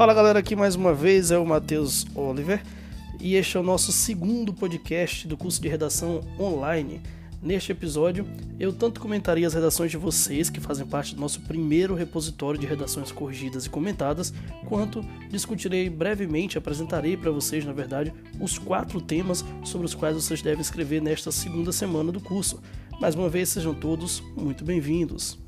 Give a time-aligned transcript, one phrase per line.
[0.00, 2.62] Fala galera, aqui mais uma vez é o Matheus Oliver
[3.20, 7.02] e este é o nosso segundo podcast do curso de redação online.
[7.42, 8.26] Neste episódio,
[8.58, 12.66] eu tanto comentarei as redações de vocês, que fazem parte do nosso primeiro repositório de
[12.66, 14.32] redações corrigidas e comentadas,
[14.64, 20.40] quanto discutirei brevemente, apresentarei para vocês, na verdade, os quatro temas sobre os quais vocês
[20.40, 22.58] devem escrever nesta segunda semana do curso.
[22.98, 25.38] Mais uma vez, sejam todos muito bem-vindos.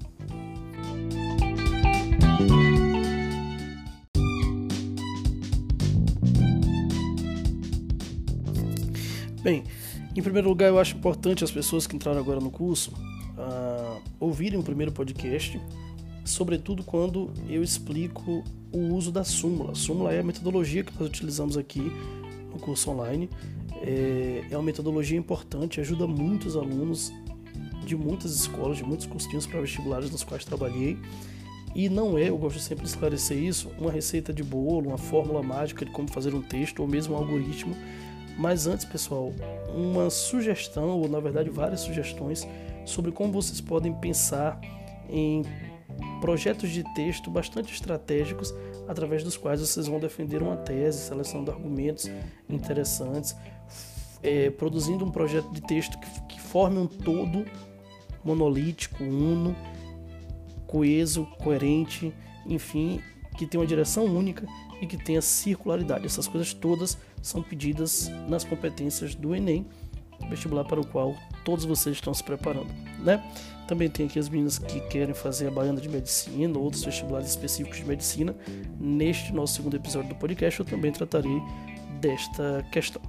[9.42, 9.64] Bem,
[10.14, 12.92] em primeiro lugar, eu acho importante as pessoas que entraram agora no curso
[13.36, 15.60] uh, ouvirem o primeiro podcast,
[16.24, 19.72] sobretudo quando eu explico o uso da súmula.
[19.72, 21.90] A súmula é a metodologia que nós utilizamos aqui
[22.52, 23.28] no curso online.
[23.82, 27.12] É, é uma metodologia importante, ajuda muitos alunos
[27.84, 30.96] de muitas escolas, de muitos cursinhos para vestibulares nos quais trabalhei.
[31.74, 35.42] E não é, eu gosto sempre de esclarecer isso, uma receita de bolo, uma fórmula
[35.42, 37.74] mágica de como fazer um texto ou mesmo um algoritmo
[38.38, 39.32] mas antes, pessoal,
[39.74, 42.46] uma sugestão, ou na verdade várias sugestões,
[42.84, 44.60] sobre como vocês podem pensar
[45.08, 45.42] em
[46.20, 48.54] projetos de texto bastante estratégicos
[48.88, 52.10] através dos quais vocês vão defender uma tese, selecionando argumentos
[52.48, 53.36] interessantes,
[54.22, 57.44] é, produzindo um projeto de texto que, que forme um todo
[58.24, 59.54] monolítico, uno,
[60.66, 62.14] coeso, coerente,
[62.46, 63.00] enfim,
[63.44, 64.46] que tenha uma direção única
[64.80, 66.06] e que tenha circularidade.
[66.06, 69.66] Essas coisas todas são pedidas nas competências do Enem,
[70.28, 72.68] vestibular para o qual todos vocês estão se preparando,
[73.00, 73.22] né?
[73.66, 77.78] Também tem aqui as meninas que querem fazer a baiana de medicina, outros vestibulares específicos
[77.78, 78.34] de medicina.
[78.78, 81.40] Neste nosso segundo episódio do podcast, eu também tratarei
[82.00, 83.02] desta questão.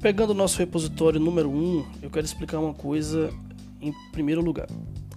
[0.00, 3.32] Pegando o nosso repositório número 1, um, eu quero explicar uma coisa
[3.80, 4.68] em primeiro lugar.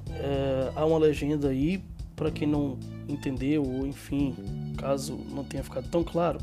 [0.10, 1.84] É, há uma legenda aí,
[2.16, 2.78] para quem não
[3.08, 4.36] entendeu, ou enfim,
[4.78, 6.40] caso não tenha ficado tão claro,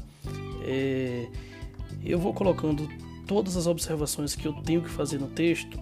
[0.64, 1.26] é,
[2.04, 2.88] eu vou colocando
[3.26, 5.78] todas as observações que eu tenho que fazer no texto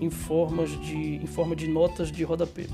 [0.00, 2.66] em, formas de, em forma de notas de rodapé,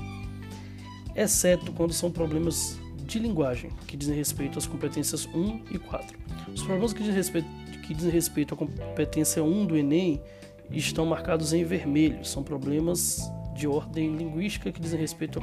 [1.15, 6.17] exceto quando são problemas de linguagem, que dizem respeito às competências 1 e 4.
[6.53, 7.47] Os problemas que dizem respeito,
[7.89, 10.21] que dizem respeito à competência 1 do Enem
[10.69, 12.23] estão marcados em vermelho.
[12.23, 13.19] São problemas
[13.55, 15.39] de ordem linguística que dizem respeito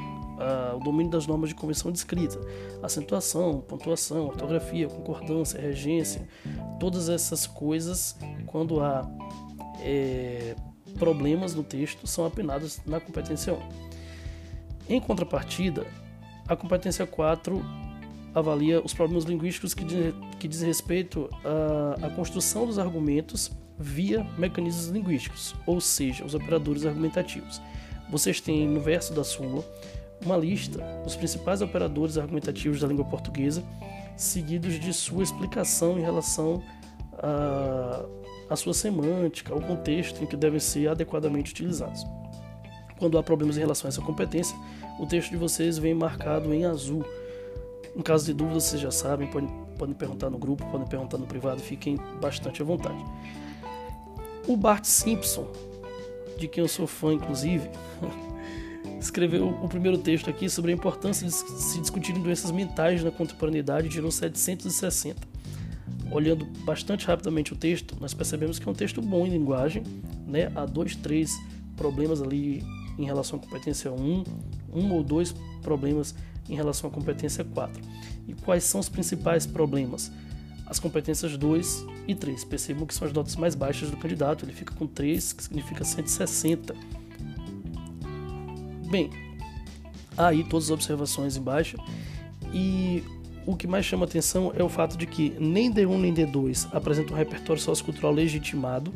[0.71, 2.39] ao domínio das normas de convenção de escrita,
[2.85, 6.29] acentuação, pontuação, ortografia, concordância, regência,
[6.79, 9.05] todas essas coisas, quando há
[9.81, 10.55] é,
[10.97, 13.59] problemas no texto, são apenadas na competência 1.
[14.89, 15.85] Em contrapartida,
[16.47, 17.61] a competência 4
[18.37, 24.23] avalia os problemas linguísticos que, diz, que dizem respeito à, à construção dos argumentos via
[24.37, 27.61] mecanismos linguísticos, ou seja, os operadores argumentativos.
[28.11, 29.65] Vocês têm no verso da súmula
[30.25, 33.65] uma lista dos principais operadores argumentativos da língua portuguesa,
[34.17, 36.63] seguidos de sua explicação em relação
[38.51, 42.05] à sua semântica, ao contexto em que devem ser adequadamente utilizados.
[42.99, 44.57] Quando há problemas em relação a essa competência,
[44.99, 47.03] o texto de vocês vem marcado em azul.
[47.97, 49.49] Em caso de dúvida, vocês já sabem, podem,
[49.79, 53.03] podem perguntar no grupo, podem perguntar no privado, fiquem bastante à vontade.
[54.47, 55.51] O Bart Simpson,
[56.39, 57.71] de quem eu sou fã, inclusive,
[59.01, 63.89] escreveu o primeiro texto aqui sobre a importância de se discutirem doenças mentais na contemporaneidade
[63.89, 65.27] de 1760.
[66.13, 69.83] Olhando bastante rapidamente o texto, nós percebemos que é um texto bom em linguagem,
[70.27, 70.53] né?
[70.55, 71.33] há dois, três
[71.77, 72.63] problemas ali
[72.99, 74.25] em relação à competência 1,
[74.73, 76.15] um ou dois problemas
[76.49, 77.83] em relação à competência 4.
[78.29, 80.11] E quais são os principais problemas?
[80.67, 82.45] as competências 2 e 3.
[82.45, 85.85] Percebam que são as notas mais baixas do candidato, ele fica com 3, que significa
[85.85, 86.75] 160.
[88.91, 89.11] Bem,
[90.17, 91.77] aí todas as observações embaixo.
[92.53, 93.03] E
[93.47, 97.15] o que mais chama atenção é o fato de que nem D1 nem D2 apresentam
[97.15, 98.93] um repertório sociocultural legitimado.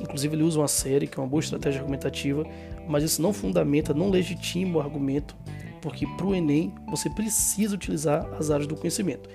[0.00, 2.44] Inclusive, ele usa uma série, que é uma boa estratégia argumentativa,
[2.88, 5.36] mas isso não fundamenta, não legitima o argumento,
[5.84, 9.28] porque para o Enem você precisa utilizar as áreas do conhecimento.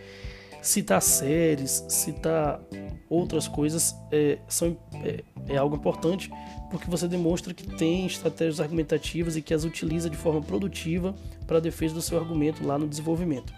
[0.63, 2.59] Citar séries, citar
[3.07, 4.75] outras coisas é, são,
[5.05, 6.31] é, é, algo importante
[6.71, 11.13] porque você demonstra que tem estratégias argumentativas e que as utiliza de forma produtiva
[11.45, 13.53] para a defesa do seu argumento lá no desenvolvimento.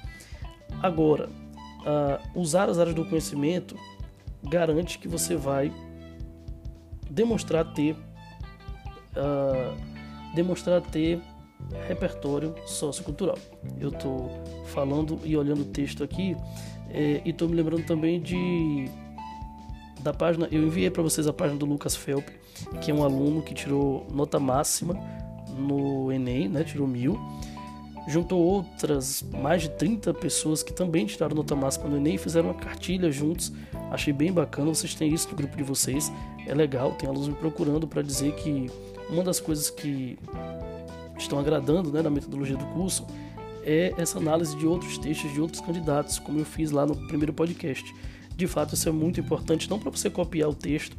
[0.83, 3.77] Agora, uh, usar as áreas do conhecimento
[4.43, 5.71] garante que você vai
[7.09, 7.95] demonstrar ter
[9.15, 9.77] uh,
[10.35, 11.21] demonstrar ter
[11.87, 13.37] repertório sociocultural.
[13.79, 14.29] Eu estou
[14.67, 16.35] falando e olhando o texto aqui
[16.89, 18.89] é, e estou me lembrando também de
[20.01, 22.27] da página, eu enviei para vocês a página do Lucas Felp,
[22.81, 24.95] que é um aluno que tirou nota máxima
[25.55, 26.63] no Enem, né?
[26.63, 27.19] Tirou mil.
[28.07, 32.49] Juntou outras mais de 30 pessoas que também tiraram nota máxima no Enem e fizeram
[32.49, 33.53] uma cartilha juntos.
[33.91, 36.11] Achei bem bacana, vocês têm isso no grupo de vocês.
[36.47, 38.71] É legal, tem alunos me procurando para dizer que
[39.07, 40.17] uma das coisas que
[41.23, 43.05] estão agradando né, na metodologia do curso
[43.63, 47.33] é essa análise de outros textos de outros candidatos, como eu fiz lá no primeiro
[47.33, 47.93] podcast.
[48.35, 50.97] De fato, isso é muito importante, não para você copiar o texto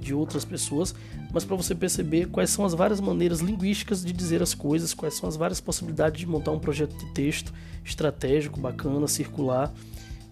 [0.00, 0.94] de outras pessoas,
[1.32, 5.14] mas para você perceber quais são as várias maneiras linguísticas de dizer as coisas, quais
[5.14, 7.52] são as várias possibilidades de montar um projeto de texto
[7.84, 9.72] estratégico, bacana, circular.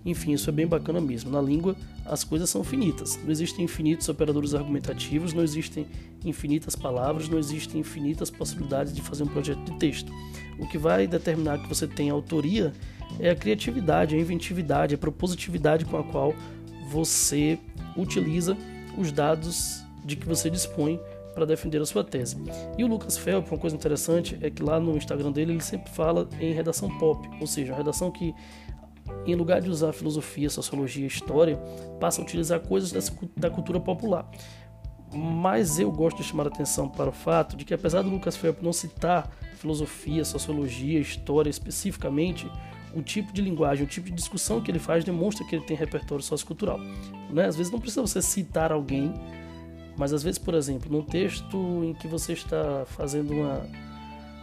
[0.04, 1.30] Enfim, isso é bem bacana mesmo.
[1.30, 1.76] Na língua,
[2.06, 3.18] as coisas são finitas.
[3.22, 5.86] Não existem infinitos operadores argumentativos, não existem
[6.24, 10.12] infinitas palavras, não existem infinitas possibilidades de fazer um projeto de texto.
[10.58, 12.72] O que vai determinar que você tenha autoria
[13.18, 16.34] é a criatividade, a inventividade, a propositividade com a qual
[16.88, 17.58] você
[17.96, 18.56] utiliza
[18.96, 21.00] os dados de que você dispõe
[21.34, 22.36] para defender a sua tese.
[22.76, 25.90] E o Lucas Felp, uma coisa interessante é que lá no Instagram dele ele sempre
[25.90, 28.34] fala em redação pop, ou seja, uma redação que
[29.26, 31.56] em lugar de usar filosofia, sociologia, história,
[31.98, 34.28] passa a utilizar coisas da cultura popular.
[35.12, 38.36] Mas eu gosto de chamar a atenção para o fato de que apesar do Lucas
[38.36, 42.50] Felp não citar filosofia, sociologia, história especificamente,
[42.94, 45.76] o tipo de linguagem, o tipo de discussão que ele faz demonstra que ele tem
[45.76, 46.78] repertório sociocultural.
[47.30, 47.46] Né?
[47.46, 49.12] Às vezes não precisa você citar alguém,
[49.96, 53.66] mas às vezes, por exemplo, num texto em que você está fazendo uma,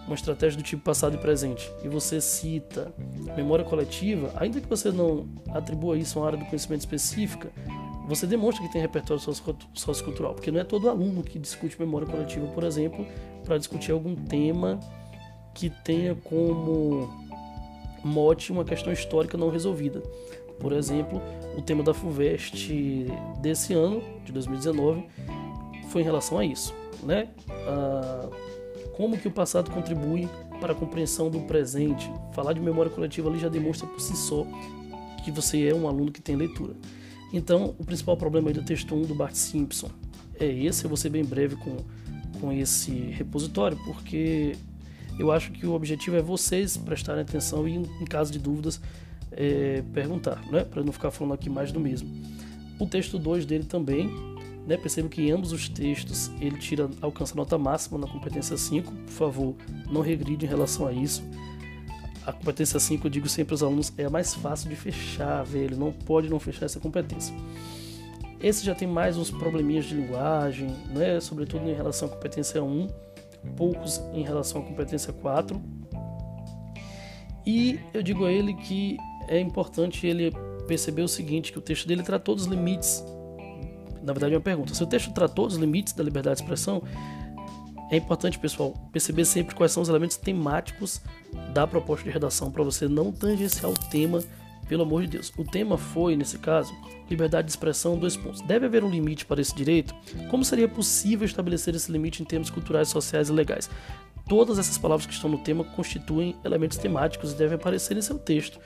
[0.08, 2.92] uma estratégia do tipo passado e presente e você cita
[3.36, 7.52] memória coletiva, ainda que você não atribua isso a uma área do conhecimento específica,
[8.08, 9.22] você demonstra que tem repertório
[9.74, 13.06] sociocultural, porque não é todo aluno que discute memória coletiva, por exemplo,
[13.44, 14.80] para discutir algum tema
[15.54, 17.10] que tenha como
[18.04, 20.02] mote uma questão histórica não resolvida.
[20.60, 21.22] Por exemplo,
[21.58, 22.72] o tema da FUVEST
[23.42, 25.06] desse ano, de 2019,
[25.90, 26.74] foi em relação a isso,
[27.04, 27.30] né?
[27.68, 28.30] Ah,
[28.98, 30.28] como que o passado contribui
[30.60, 32.12] para a compreensão do presente?
[32.34, 34.46] Falar de memória coletiva ali já demonstra por si só
[35.24, 36.74] que você é um aluno que tem leitura.
[37.32, 39.90] Então, o principal problema do texto 1 do Bart Simpson
[40.40, 41.78] é esse, eu vou ser bem breve com,
[42.40, 44.56] com esse repositório, porque
[45.20, 48.82] eu acho que o objetivo é vocês prestarem atenção e, em caso de dúvidas,
[49.32, 50.64] é, perguntar, né?
[50.64, 52.10] para não ficar falando aqui mais do mesmo.
[52.80, 54.10] O texto 2 dele também,
[54.68, 54.76] né?
[54.76, 58.92] percebo que em ambos os textos ele tira, alcança nota máxima na competência 5.
[58.92, 59.56] Por favor,
[59.90, 61.24] não regride em relação a isso.
[62.26, 65.78] A competência 5, eu digo sempre aos alunos, é a mais fácil de fechar, velho.
[65.78, 67.34] Não pode não fechar essa competência.
[68.42, 71.20] Esse já tem mais uns probleminhas de linguagem, né?
[71.22, 72.88] sobretudo em relação à competência 1
[73.56, 75.60] poucos em relação à competência 4.
[77.46, 78.98] E eu digo a ele que
[79.30, 80.32] é importante ele
[80.68, 83.04] perceber o seguinte, que o texto dele tratou dos limites.
[84.08, 84.74] Na verdade, é uma pergunta.
[84.74, 86.82] Se o texto tratou dos limites da liberdade de expressão,
[87.92, 91.02] é importante, pessoal, perceber sempre quais são os elementos temáticos
[91.54, 94.24] da proposta de redação para você não tangenciar o tema
[94.70, 95.34] pelo amor de Deus.
[95.38, 96.74] O tema foi, nesse caso,
[97.10, 98.40] liberdade de expressão, dois pontos.
[98.40, 99.94] Deve haver um limite para esse direito?
[100.30, 103.70] Como seria possível estabelecer esse limite em termos culturais, sociais e legais?
[104.26, 108.18] Todas essas palavras que estão no tema constituem elementos temáticos e devem aparecer em seu
[108.18, 108.58] texto.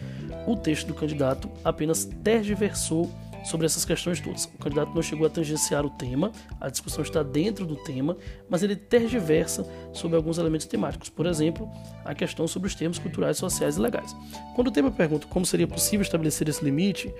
[0.45, 3.11] O texto do candidato apenas tergiversou
[3.43, 4.45] sobre essas questões todas.
[4.45, 8.17] O candidato não chegou a tangenciar o tema, a discussão está dentro do tema,
[8.49, 11.09] mas ele tergiversa sobre alguns elementos temáticos.
[11.09, 11.69] Por exemplo,
[12.05, 14.15] a questão sobre os termos culturais, sociais e legais.
[14.55, 17.13] Quando o tema pergunta como seria possível estabelecer esse limite,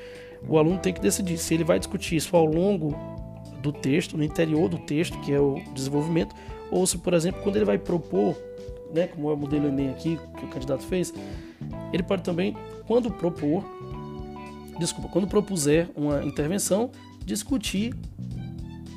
[0.48, 2.96] o aluno tem que decidir se ele vai discutir isso ao longo
[3.62, 6.36] do texto, no interior do texto, que é o desenvolvimento,
[6.72, 8.36] ou se, por exemplo, quando ele vai propor,
[8.94, 11.14] né, como é o modelo Enem aqui que o candidato fez,
[11.94, 12.56] ele pode também,
[12.88, 13.64] quando propor,
[14.82, 16.92] desculpa, quando propuser uma intervenção,
[17.24, 17.94] discutir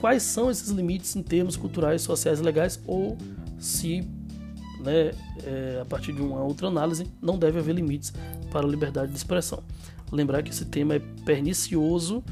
[0.01, 3.17] quais são esses limites em termos culturais, sociais e legais, ou
[3.59, 4.01] se,
[4.81, 5.13] né,
[5.45, 8.13] é, a partir de uma outra análise, não deve haver limites
[8.51, 9.63] para a liberdade de expressão.
[10.11, 12.23] Lembrar que esse tema é pernicioso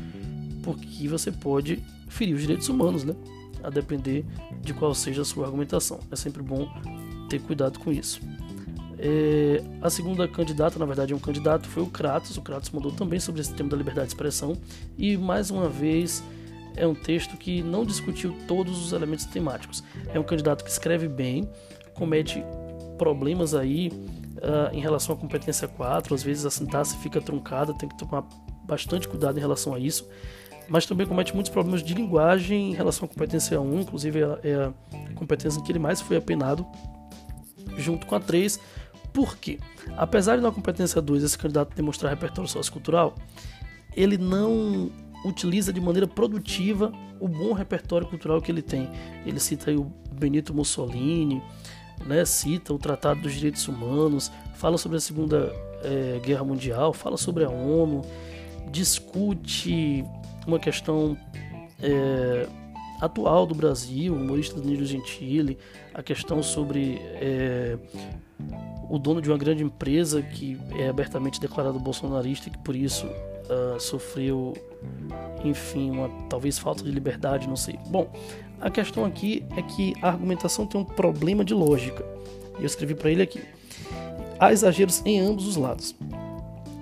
[0.63, 3.15] porque você pode ferir os direitos humanos, né?
[3.63, 4.25] A depender
[4.61, 5.99] de qual seja a sua argumentação.
[6.11, 6.69] É sempre bom
[7.29, 8.21] ter cuidado com isso.
[9.05, 12.37] É, a segunda candidata, na verdade, é um candidato, foi o Kratos.
[12.37, 14.57] O Kratos mandou também sobre esse tema da liberdade de expressão.
[14.97, 16.23] E mais uma vez,
[16.77, 19.83] é um texto que não discutiu todos os elementos temáticos.
[20.15, 21.51] É um candidato que escreve bem,
[21.95, 22.45] comete
[22.97, 26.15] problemas aí uh, em relação à competência 4.
[26.15, 28.25] Às vezes a sintaxe fica truncada, tem que tomar
[28.63, 30.09] bastante cuidado em relação a isso.
[30.69, 34.55] Mas também comete muitos problemas de linguagem em relação à competência 1, inclusive é, é
[34.55, 36.65] a competência em que ele mais foi apenado,
[37.77, 38.61] junto com a 3
[39.13, 39.59] por quê?
[39.97, 43.15] Apesar de na competência 2 esse candidato demonstrar repertório sociocultural,
[43.95, 44.91] ele não
[45.25, 48.89] utiliza de maneira produtiva o bom repertório cultural que ele tem.
[49.25, 51.43] Ele cita aí o Benito Mussolini,
[52.07, 55.53] né, cita o Tratado dos Direitos Humanos, fala sobre a Segunda
[55.83, 58.03] é, Guerra Mundial, fala sobre a ONU,
[58.71, 60.05] discute
[60.47, 61.17] uma questão
[61.81, 62.49] é,
[63.01, 65.59] atual do Brasil, humorista Danilo Gentili,
[65.95, 67.79] a questão sobre é,
[68.89, 73.07] o dono de uma grande empresa que é abertamente declarado bolsonarista e que por isso
[73.07, 74.55] uh, sofreu,
[75.45, 77.79] enfim, uma talvez falta de liberdade, não sei.
[77.87, 78.11] Bom,
[78.61, 82.05] a questão aqui é que a argumentação tem um problema de lógica.
[82.59, 83.41] Eu escrevi para ele aqui.
[84.39, 85.95] Há exageros em ambos os lados.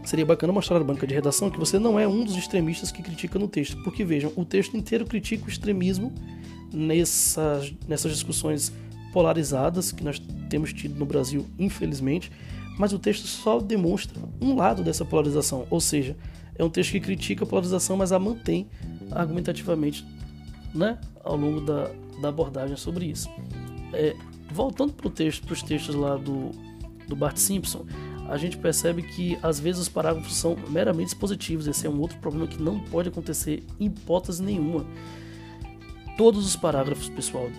[0.04, 3.02] Seria bacana mostrar à banca de redação que você não é um dos extremistas que
[3.02, 6.12] critica no texto, porque vejam, o texto inteiro critica o extremismo
[6.72, 8.72] nessas, nessas discussões
[9.12, 12.30] polarizadas que nós temos tido no Brasil, infelizmente,
[12.78, 16.16] mas o texto só demonstra um lado dessa polarização, ou seja,
[16.56, 18.68] é um texto que critica a polarização, mas a mantém
[19.10, 20.06] argumentativamente
[20.74, 21.90] né, ao longo da,
[22.20, 23.28] da abordagem sobre isso.
[23.92, 24.14] É,
[24.52, 26.50] voltando para texto, os textos lá do,
[27.08, 27.84] do Bart Simpson,
[28.28, 31.66] a gente percebe que às vezes os parágrafos são meramente positivos.
[31.66, 34.86] Esse é um outro problema que não pode acontecer em hipótese nenhuma.
[36.16, 37.50] Todos os parágrafos, pessoal,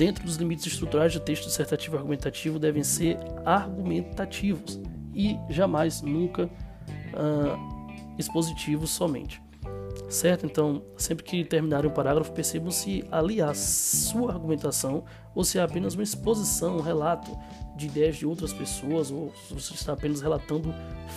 [0.00, 4.80] dentro dos limites estruturais do texto dissertativo argumentativo, devem ser argumentativos
[5.14, 9.42] e jamais, nunca, uh, expositivos somente.
[10.08, 10.46] Certo?
[10.46, 15.04] Então, sempre que terminarem o parágrafo, percebam se ali a sua argumentação
[15.34, 17.38] ou se é apenas uma exposição, um relato
[17.76, 20.74] de ideias de outras pessoas ou se você está apenas relatando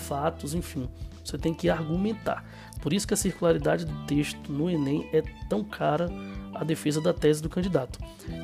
[0.07, 0.89] fatos, enfim.
[1.23, 2.43] Você tem que argumentar.
[2.81, 6.11] Por isso que a circularidade do texto no Enem é tão cara
[6.63, 7.99] à defesa da tese do candidato.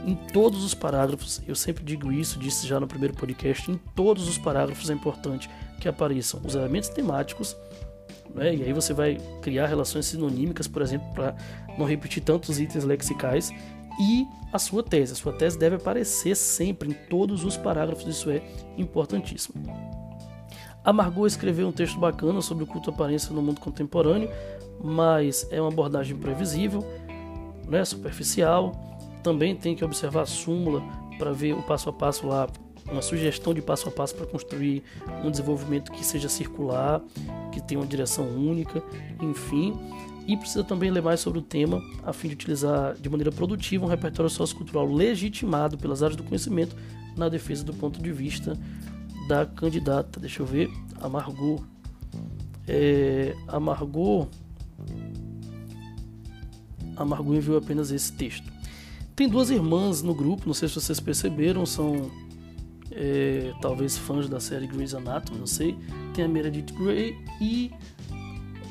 [0.05, 4.27] Em todos os parágrafos, eu sempre digo isso, disse já no primeiro podcast, em todos
[4.27, 5.49] os parágrafos é importante
[5.79, 7.55] que apareçam os elementos temáticos
[8.33, 8.55] né?
[8.55, 11.35] E aí você vai criar relações sinonímicas, por exemplo, para
[11.77, 13.51] não repetir tantos itens lexicais.
[13.99, 15.13] E a sua tese.
[15.13, 18.41] A sua tese deve aparecer sempre em todos os parágrafos, isso é
[18.77, 19.61] importantíssimo.
[20.83, 24.29] A Margot escreveu um texto bacana sobre o culto à aparência no mundo contemporâneo,
[24.81, 26.81] mas é uma abordagem previsível,
[27.69, 28.73] né, superficial.
[29.23, 30.81] Também tem que observar a súmula
[31.17, 32.47] para ver o passo a passo lá
[32.91, 34.83] uma sugestão de passo a passo para construir
[35.23, 37.01] um desenvolvimento que seja circular,
[37.51, 38.83] que tenha uma direção única,
[39.21, 39.77] enfim.
[40.27, 43.85] E precisa também ler mais sobre o tema, a fim de utilizar de maneira produtiva
[43.85, 46.75] um repertório sociocultural legitimado pelas áreas do conhecimento
[47.17, 48.57] na defesa do ponto de vista
[49.27, 50.19] da candidata.
[50.19, 50.69] Deixa eu ver,
[51.01, 51.63] a Margot.
[52.67, 53.35] É.
[57.00, 58.51] A Margot enviou apenas esse texto.
[59.15, 62.12] Tem duas irmãs no grupo, não sei se vocês perceberam, são
[62.91, 65.77] é, talvez fãs da série Grey's Anatomy, não sei.
[66.13, 67.72] Tem a Meredith Grey e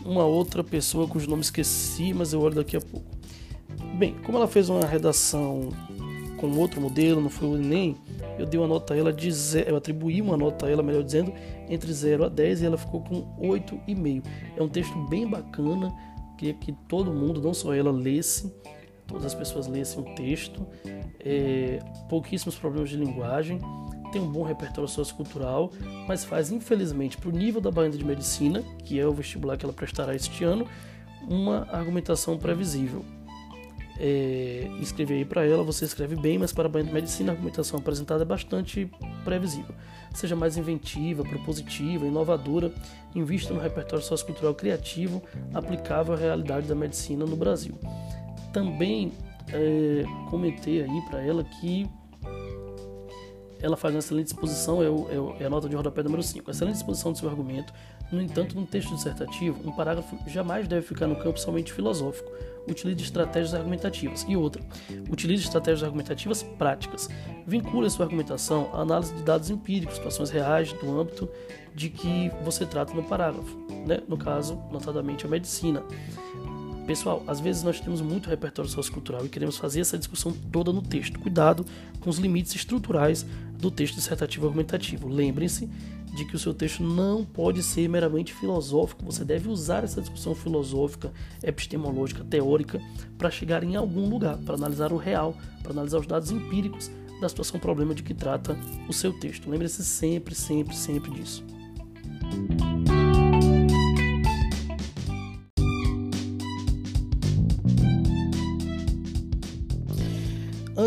[0.05, 3.07] uma outra pessoa cujo nome esqueci, mas eu olho daqui a pouco.
[3.99, 5.71] Bem, como ela fez uma redação
[6.37, 7.97] com outro modelo, não foi o Enem,
[8.39, 11.03] eu dei uma nota a ela de zero, eu atribuí uma nota a ela, melhor
[11.03, 11.33] dizendo,
[11.69, 14.23] entre 0 a 10 e ela ficou com 8,5.
[14.57, 15.93] É um texto bem bacana,
[16.39, 18.55] queria que todo mundo, não só ela, lesse,
[19.07, 20.67] todas as pessoas lessem o texto.
[21.21, 23.61] É, pouquíssimos problemas de linguagem
[24.13, 25.71] tem um bom repertório sociocultural,
[26.07, 29.67] mas faz, infelizmente, para o nível da Baiana de Medicina, que é o vestibular que
[29.67, 30.67] ela prestará este ano,
[31.29, 33.05] uma argumentação previsível.
[34.01, 37.81] É, escrevi aí para ela, você escreve bem, mas para a de Medicina a argumentação
[37.81, 38.89] apresentada é bastante
[39.25, 39.75] previsível.
[40.15, 42.73] Seja mais inventiva, propositiva, inovadora,
[43.15, 47.75] invista no repertório sociocultural criativo aplicável à realidade da medicina no Brasil.
[48.53, 49.13] Também
[49.53, 51.89] é, comentei aí para ela que
[53.61, 56.51] ela faz uma excelente exposição, é, o, é, a nota de rodapé número 5.
[56.51, 57.73] Excelente exposição do seu argumento.
[58.11, 62.31] No entanto, num texto dissertativo, um parágrafo jamais deve ficar no campo somente filosófico.
[62.69, 64.25] Utilize estratégias argumentativas.
[64.29, 64.63] E outra,
[65.11, 67.09] utilize estratégias argumentativas práticas.
[67.47, 71.29] Vincule sua argumentação à análise de dados empíricos, situações reais do âmbito
[71.75, 73.57] de que você trata no parágrafo.
[73.87, 74.01] Né?
[74.07, 75.83] No caso, notadamente, a medicina.
[76.89, 80.81] Pessoal, às vezes nós temos muito repertório sociocultural e queremos fazer essa discussão toda no
[80.81, 81.21] texto.
[81.21, 81.67] Cuidado
[82.01, 83.27] com os limites estruturais
[83.59, 85.07] do texto dissertativo argumentativo.
[85.07, 85.67] Lembrem-se
[86.17, 89.05] de que o seu texto não pode ser meramente filosófico.
[89.05, 92.81] Você deve usar essa discussão filosófica, epistemológica, teórica
[93.19, 96.91] para chegar em algum lugar, para analisar o real, para analisar os dados empíricos
[97.21, 98.57] da situação problema de que trata
[98.89, 99.51] o seu texto.
[99.51, 101.45] Lembre-se sempre, sempre, sempre disso.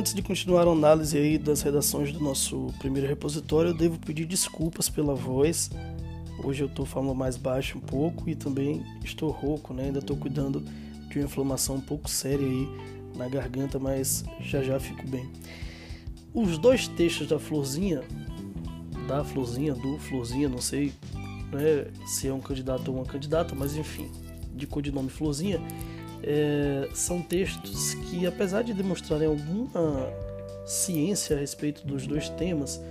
[0.01, 4.25] Antes de continuar a análise aí das redações do nosso primeiro repositório, eu devo pedir
[4.25, 5.69] desculpas pela voz.
[6.43, 9.83] Hoje eu estou falando mais baixo um pouco e também estou rouco, né?
[9.83, 10.65] Ainda estou cuidando
[11.07, 12.67] de uma inflamação um pouco séria aí
[13.15, 15.29] na garganta, mas já já fico bem.
[16.33, 18.01] Os dois textos da Florzinha,
[19.07, 20.93] da Florzinha, do Florzinha, não sei
[21.51, 24.09] né, se é um candidato ou uma candidata, mas enfim,
[24.55, 25.61] de codinome Florzinha,
[26.23, 30.11] é, são textos que, apesar de demonstrarem alguma
[30.65, 32.81] ciência a respeito dos dois temas,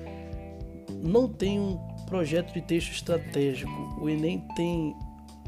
[1.03, 3.71] não tem um projeto de texto estratégico.
[4.01, 4.95] O Enem tem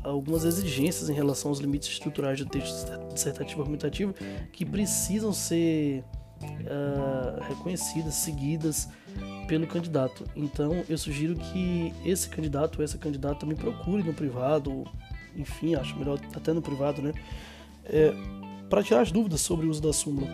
[0.02, 4.14] algumas exigências em relação aos limites estruturais do texto dissertativo argumentativo
[4.52, 6.04] que precisam ser
[6.42, 8.88] uh, reconhecidas, seguidas
[9.46, 10.24] pelo candidato.
[10.34, 14.84] Então, eu sugiro que esse candidato ou essa candidata me procure no privado,
[15.36, 17.12] enfim, acho melhor até no privado, né?
[17.84, 18.12] É,
[18.68, 20.28] para tirar as dúvidas sobre o uso da súmula.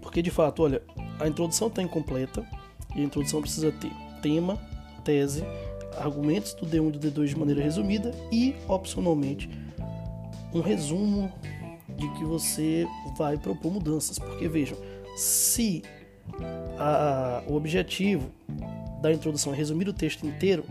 [0.00, 0.82] Porque, de fato, olha,
[1.18, 2.46] a introdução está incompleta
[2.94, 4.58] e a introdução precisa ter tema,
[5.04, 5.42] tese,
[5.96, 9.48] argumentos do D1 e do D2 de maneira resumida e, opcionalmente,
[10.52, 11.32] um resumo
[11.88, 14.18] de que você vai propor mudanças.
[14.18, 14.76] Porque, vejam,
[15.16, 15.82] se
[16.78, 18.30] a, o objetivo
[19.00, 20.64] da introdução é resumir o texto inteiro,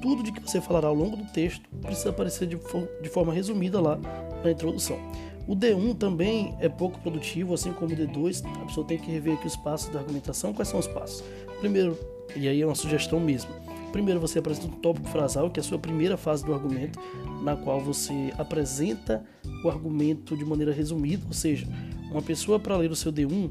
[0.00, 2.58] tudo de que você falará ao longo do texto precisa aparecer de,
[3.02, 3.98] de forma resumida lá
[4.42, 4.98] na introdução.
[5.46, 8.44] O D1 também é pouco produtivo, assim como o D2.
[8.62, 10.52] A pessoa tem que rever aqui os passos da argumentação.
[10.52, 11.22] Quais são os passos?
[11.60, 11.96] Primeiro,
[12.34, 13.50] e aí é uma sugestão mesmo.
[13.92, 16.98] Primeiro você apresenta um tópico frasal, que é a sua primeira fase do argumento,
[17.42, 19.24] na qual você apresenta
[19.64, 21.66] o argumento de maneira resumida, ou seja,
[22.10, 23.50] uma pessoa para ler o seu D1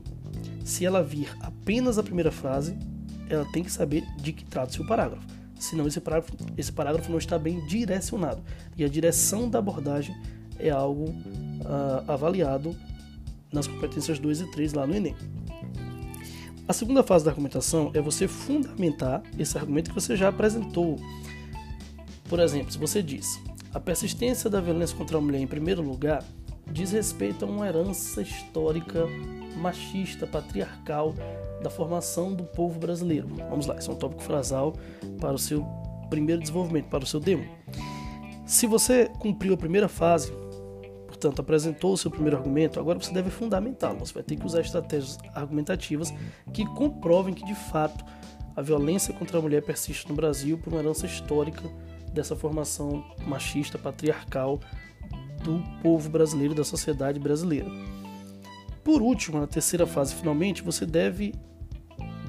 [0.65, 2.75] se ela vir apenas a primeira frase,
[3.29, 5.25] ela tem que saber de que trata-se o parágrafo.
[5.59, 8.43] Senão esse parágrafo, esse parágrafo não está bem direcionado.
[8.75, 10.15] E a direção da abordagem
[10.59, 12.75] é algo uh, avaliado
[13.51, 15.15] nas competências 2 e 3 lá no Enem.
[16.67, 20.97] A segunda fase da argumentação é você fundamentar esse argumento que você já apresentou.
[22.27, 23.39] Por exemplo, se você diz
[23.73, 26.23] a persistência da violência contra a mulher em primeiro lugar
[26.71, 29.05] diz respeito a uma herança histórica
[29.57, 31.13] machista, patriarcal
[31.61, 33.27] da formação do povo brasileiro.
[33.49, 34.73] Vamos lá, esse é um tópico frasal
[35.19, 35.65] para o seu
[36.09, 37.45] primeiro desenvolvimento, para o seu demo.
[38.45, 40.31] Se você cumpriu a primeira fase,
[41.25, 43.99] portanto, apresentou o seu primeiro argumento, agora você deve fundamentá-lo.
[43.99, 46.13] Você vai ter que usar estratégias argumentativas
[46.53, 48.05] que comprovem que, de fato,
[48.55, 51.63] a violência contra a mulher persiste no Brasil por uma herança histórica
[52.13, 54.59] dessa formação machista, patriarcal
[55.43, 57.69] do povo brasileiro, da sociedade brasileira.
[58.83, 61.33] Por último, na terceira fase, finalmente, você deve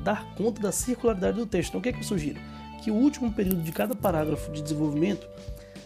[0.02, 1.70] dar conta da circularidade do texto.
[1.70, 2.40] Então, o que é que eu sugiro?
[2.82, 5.24] Que o último período de cada parágrafo de desenvolvimento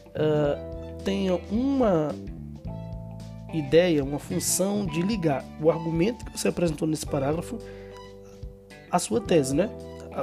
[0.09, 2.15] uh, tenha uma
[3.53, 7.59] ideia, uma função de ligar o argumento que você apresentou nesse parágrafo
[8.91, 9.71] à sua tese, né?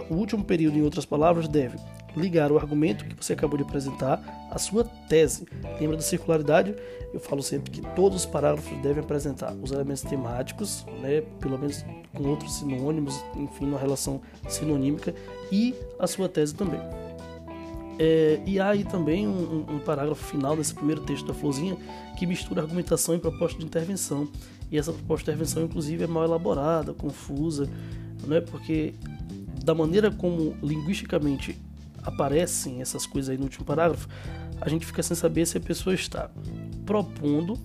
[0.09, 1.77] O último período, em outras palavras, deve
[2.15, 5.45] ligar o argumento que você acabou de apresentar à sua tese.
[5.79, 6.75] Lembra da circularidade?
[7.13, 11.85] Eu falo sempre que todos os parágrafos devem apresentar os elementos temáticos, né, pelo menos
[12.13, 15.15] com outros sinônimos, enfim, uma relação sinonímica,
[15.51, 16.81] e a sua tese também.
[17.99, 21.75] É, e há aí também um, um, parágrafo final desse primeiro texto da Florzinha
[22.17, 24.27] que mistura argumentação e proposta de intervenção.
[24.71, 27.69] E essa proposta de intervenção, inclusive, é mal elaborada, confusa,
[28.25, 28.41] não é?
[28.41, 28.93] porque
[29.63, 31.57] da maneira como linguisticamente
[32.03, 34.07] aparecem essas coisas aí no último parágrafo,
[34.61, 36.29] a gente fica sem saber se a pessoa está
[36.85, 37.57] propondo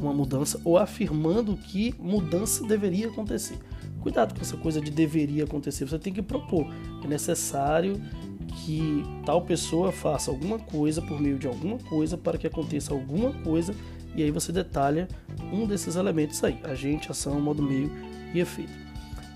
[0.00, 3.58] uma mudança ou afirmando que mudança deveria acontecer.
[4.00, 6.66] Cuidado com essa coisa de deveria acontecer, você tem que propor.
[7.04, 8.00] É necessário
[8.48, 13.32] que tal pessoa faça alguma coisa por meio de alguma coisa para que aconteça alguma
[13.42, 13.74] coisa
[14.14, 15.06] e aí você detalha
[15.52, 17.90] um desses elementos aí, agente, ação, modo meio
[18.34, 18.72] e efeito.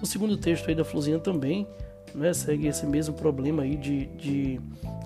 [0.03, 1.67] O segundo texto aí da Fluzinha também
[2.15, 4.61] né, segue esse mesmo problema aí de, de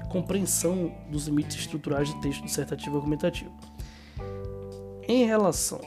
[0.08, 3.52] compreensão dos limites estruturais de texto dissertativo argumentativo.
[5.06, 5.80] Em relação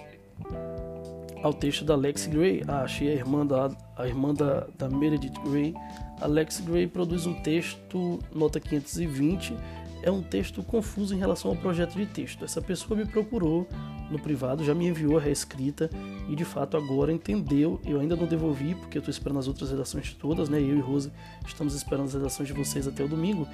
[1.42, 5.74] ao texto da Lex Gray, ah, a irmã da, a irmã da, da Meredith Gray,
[6.22, 9.56] a Lex Gray produz um texto, nota 520,
[10.02, 12.44] é um texto confuso em relação ao projeto de texto.
[12.46, 13.68] Essa pessoa me procurou
[14.10, 15.90] no privado, já me enviou a reescrita
[16.28, 17.80] e de fato agora entendeu.
[17.86, 20.60] Eu ainda não devolvi porque eu estou esperando as outras redações todas, né?
[20.60, 21.12] Eu e Rose
[21.46, 23.48] estamos esperando as redações de vocês até o domingo.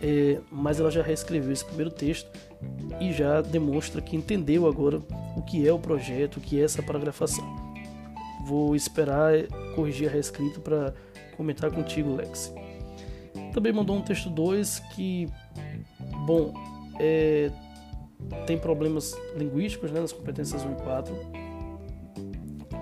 [0.00, 2.28] É, mas ela já reescreveu esse primeiro texto
[3.00, 5.00] e já demonstra que entendeu agora
[5.36, 7.44] o que é o projeto, o que é essa paragrafação.
[8.46, 9.32] Vou esperar
[9.74, 10.94] corrigir a reescrita para
[11.36, 12.52] comentar contigo, Lex.
[13.52, 15.28] Também mandou um texto 2 que,
[16.26, 16.52] bom,
[17.00, 17.50] é,
[18.46, 21.16] tem problemas linguísticos né, nas competências 1 e 4.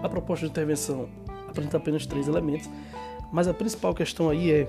[0.02, 1.08] A proposta de intervenção
[1.48, 2.68] apresenta apenas três elementos,
[3.32, 4.68] mas a principal questão aí é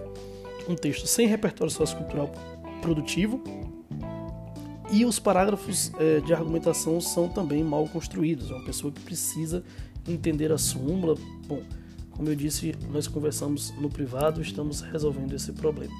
[0.68, 2.32] um texto sem repertório sociocultural
[2.82, 3.42] produtivo
[4.92, 8.52] E os parágrafos é, de argumentação são também mal construídos.
[8.52, 9.64] É uma pessoa que precisa
[10.08, 11.16] entender a súmula.
[11.48, 11.62] Bom,
[12.12, 15.94] como eu disse, nós conversamos no privado, estamos resolvendo esse problema.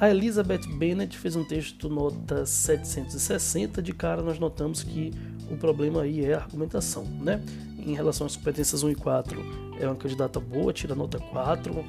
[0.00, 3.82] A Elizabeth Bennett fez um texto nota 760.
[3.82, 5.12] De cara, nós notamos que
[5.50, 7.42] o problema aí é a argumentação, né?
[7.78, 9.40] Em relação às competências 1 e 4,
[9.80, 11.84] é uma candidata boa, tira nota 4,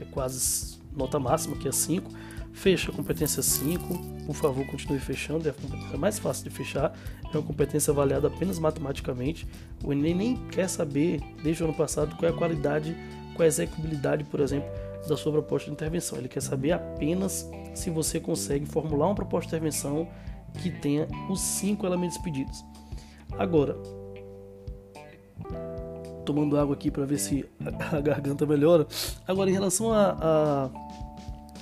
[0.00, 2.10] é quase nota máxima, que é 5.
[2.52, 6.92] Fecha a competência 5, por favor, continue fechando, é a competência mais fácil de fechar,
[7.32, 9.46] é uma competência avaliada apenas matematicamente.
[9.84, 12.96] O Enem nem quer saber, desde o ano passado, qual é a qualidade,
[13.34, 14.68] qual é a execuibilidade, por exemplo,
[15.08, 16.18] da sua proposta de intervenção.
[16.18, 20.08] Ele quer saber apenas se você consegue formular uma proposta de intervenção
[20.60, 22.64] que tenha os cinco elementos pedidos.
[23.38, 23.76] Agora,
[26.30, 27.44] tomando água aqui para ver se
[27.90, 28.86] a garganta melhora.
[29.26, 30.70] Agora, em relação à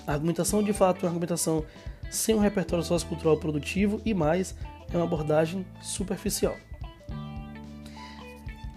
[0.07, 1.65] argumentação, de fato, é uma argumentação
[2.11, 4.55] sem um repertório sociocultural produtivo e mais
[4.93, 6.55] é uma abordagem superficial.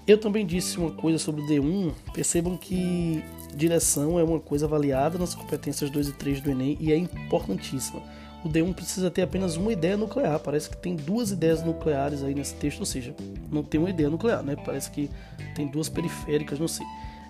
[0.07, 1.93] Eu também disse uma coisa sobre o D1.
[2.13, 3.23] Percebam que
[3.53, 8.01] direção é uma coisa avaliada nas competências 2 e 3 do Enem e é importantíssima
[8.43, 10.39] o D1 precisa ter apenas uma ideia nuclear.
[10.39, 13.15] Parece que tem duas ideias nucleares aí nesse texto, ou seja,
[13.51, 14.55] não tem uma ideia nuclear, né?
[14.55, 15.09] Parece que
[15.55, 16.85] tem duas periféricas, não sei.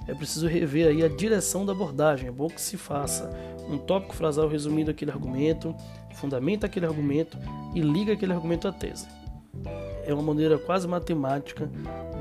[0.08, 2.28] É preciso rever aí a direção da abordagem.
[2.28, 3.30] É bom que se faça
[3.70, 5.76] um tópico frasal resumindo aquele argumento,
[6.16, 7.38] fundamenta aquele argumento
[7.76, 9.08] e liga aquele argumento à tese.
[10.06, 11.70] É uma maneira quase matemática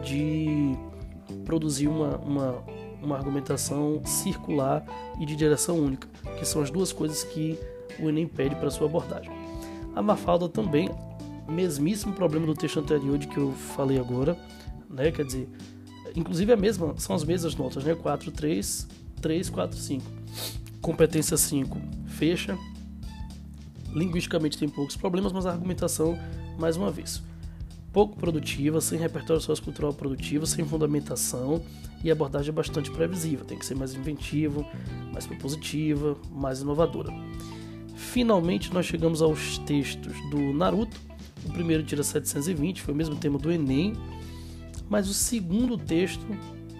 [0.02, 0.76] de
[1.44, 2.64] produzir uma, uma,
[3.02, 4.84] uma argumentação circular
[5.18, 7.58] e de direção única, que são as duas coisas que
[7.98, 9.30] o Enem pede para sua abordagem.
[9.94, 10.88] A Mafalda também,
[11.48, 14.38] mesmíssimo problema do texto anterior de que eu falei agora,
[14.88, 15.10] né?
[15.10, 15.48] Quer dizer,
[16.14, 17.94] inclusive a mesma, são as mesmas notas, né?
[17.94, 18.88] 4, 3,
[19.20, 20.04] 3, 4, 5.
[20.80, 22.56] Competência 5, fecha.
[23.92, 26.18] Linguisticamente tem poucos problemas, mas a argumentação,
[26.58, 27.22] mais uma vez,
[27.92, 31.62] pouco produtiva, sem repertório sociocultural produtivo, sem fundamentação
[32.02, 33.44] e abordagem é bastante previsível.
[33.44, 34.64] Tem que ser mais inventivo,
[35.12, 37.12] mais propositiva, mais inovadora.
[38.00, 40.98] Finalmente nós chegamos aos textos do Naruto.
[41.46, 43.92] O primeiro tira 720, foi o mesmo tema do Enem,
[44.88, 46.26] mas o segundo texto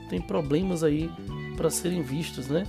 [0.09, 1.11] tem problemas aí
[1.57, 2.67] para serem vistos, né?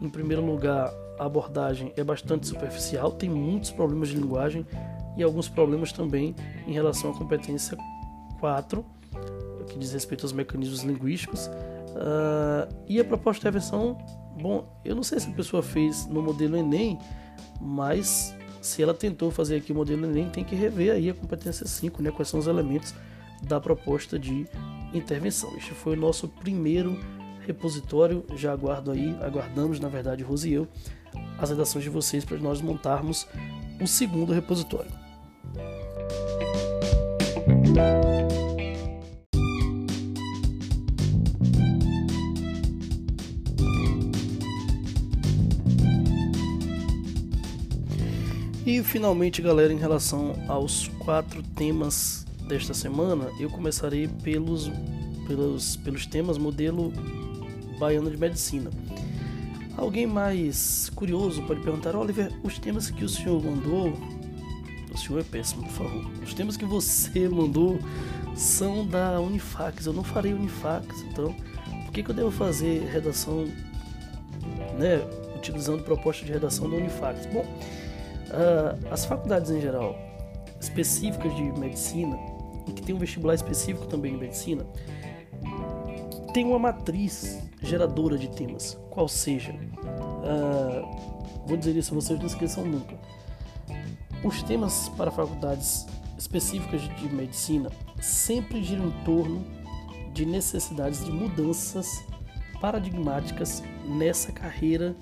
[0.00, 4.66] Em primeiro lugar, a abordagem é bastante superficial, tem muitos problemas de linguagem
[5.16, 6.34] e alguns problemas também
[6.66, 7.76] em relação à competência
[8.38, 8.84] 4,
[9.68, 11.46] que diz respeito aos mecanismos linguísticos.
[11.46, 13.98] Uh, e a proposta de intervenção,
[14.40, 16.98] bom, eu não sei se a pessoa fez no modelo Enem,
[17.60, 21.66] mas se ela tentou fazer aqui o modelo Enem, tem que rever aí a competência
[21.66, 22.10] 5, né?
[22.10, 22.94] Quais são os elementos
[23.42, 24.46] da proposta de
[24.92, 25.54] intervenção.
[25.56, 26.98] Este foi o nosso primeiro
[27.46, 28.24] repositório.
[28.36, 30.68] Já aguardo aí, aguardamos, na verdade, Rose e eu,
[31.38, 33.26] as redações de vocês para nós montarmos
[33.80, 34.90] o segundo repositório.
[48.66, 54.70] E finalmente, galera, em relação aos quatro temas desta semana, eu começarei pelos,
[55.26, 56.90] pelos, pelos temas modelo
[57.78, 58.70] baiano de medicina.
[59.76, 63.92] Alguém mais curioso pode perguntar, Oliver, os temas que o senhor mandou,
[64.90, 66.10] o senhor é péssimo, por favor.
[66.22, 67.78] Os temas que você mandou
[68.34, 69.84] são da Unifax.
[69.84, 71.34] Eu não farei Unifax, então
[71.84, 73.46] por que, que eu devo fazer redação,
[74.78, 75.02] né,
[75.36, 77.26] utilizando proposta de redação da Unifax?
[77.26, 77.44] Bom,
[78.34, 79.96] Uh, as faculdades em geral,
[80.60, 82.18] específicas de medicina,
[82.66, 84.66] e que tem um vestibular específico também em medicina,
[86.32, 92.26] tem uma matriz geradora de temas, qual seja, uh, vou dizer isso a vocês, não
[92.26, 92.98] esqueçam nunca.
[94.24, 95.86] Os temas para faculdades
[96.18, 97.70] específicas de medicina
[98.00, 99.44] sempre giram em torno
[100.12, 102.04] de necessidades de mudanças
[102.60, 104.96] paradigmáticas nessa carreira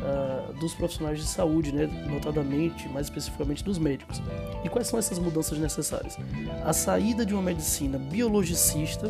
[0.00, 1.86] uh, dos profissionais de saúde, né?
[2.08, 4.20] notadamente, mais especificamente dos médicos.
[4.64, 6.16] E quais são essas mudanças necessárias?
[6.64, 9.06] A saída de uma medicina biologicista,